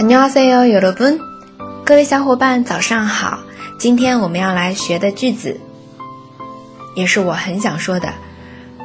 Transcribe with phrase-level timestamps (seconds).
[0.00, 1.18] 안녕하세요여러 분，
[1.84, 3.40] 各位小伙伴早上好。
[3.78, 5.58] 今天我们要来学的句子，
[6.94, 8.12] 也是我很想说的。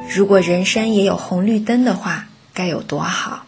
[0.08, 3.46] 如果人生也有红绿灯的话，该有多好！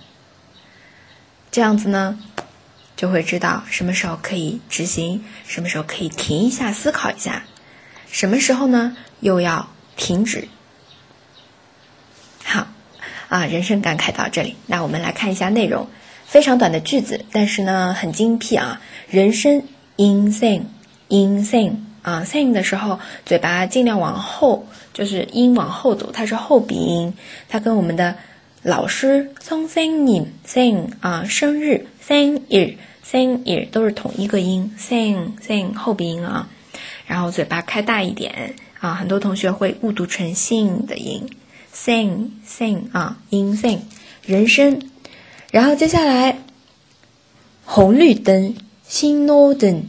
[1.51, 2.17] 这样子呢，
[2.95, 7.43] 就会知道什么时候可以直行，什么时候可以停一下思考一下，
[8.09, 9.67] 什么时候呢又要
[9.98, 10.48] 停止。
[12.42, 12.66] 好，
[13.28, 15.88] 啊，人生感慨到这里，那我们来看一下内容，
[16.24, 18.80] 非常短的句子，但是呢很精辟啊。
[19.10, 19.64] 人生
[19.98, 27.12] insane，insane 啊，sing 的时候嘴巴尽量往后，就是音往后走，它是后鼻音，
[27.50, 28.16] 它跟我们的。
[28.64, 36.48] 老师送生日，sing 啊，生日生日生日都是同一个音，sing sing 后鼻音啊，
[37.06, 41.28] 然后嘴巴开大一点啊，很多同学会误读成 sing 的音
[41.74, 43.80] ，sing sing 啊，音 sing
[44.22, 44.80] 人声。
[45.50, 46.38] 然后接下来，
[47.64, 48.54] 红绿灯
[48.86, 49.88] s i g n o d e n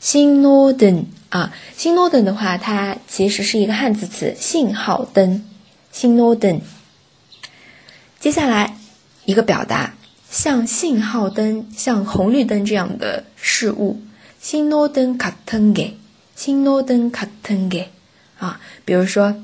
[0.00, 2.16] s i g n o d e n 啊 s i g n o d
[2.16, 5.44] e n 的话，它其实是一个汉字词，信号灯
[5.92, 6.60] s i g n o d e n
[8.18, 8.76] 接下来
[9.26, 9.94] 一个表达，
[10.30, 14.00] 像信号灯、像红绿灯这样的事物，
[14.40, 15.96] 信号灯卡腾给，
[16.34, 17.90] 信号灯卡腾给。
[18.43, 19.35] 啊，比如说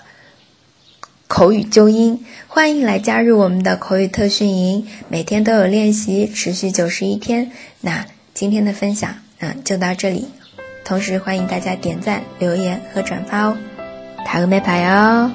[1.27, 7.51] 口语纠音，欢迎来加入我们的口语特训营，每天都有练习，持续九十一天。
[7.81, 8.07] 那
[8.42, 10.28] 今天的分享，嗯，就到这里。
[10.84, 13.56] 同时欢迎大家点赞、留言和转发哦。
[14.26, 15.32] 塔个麦牌哦。